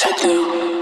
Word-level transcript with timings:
Techno 0.00 0.79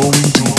going 0.00 0.12
to 0.12 0.49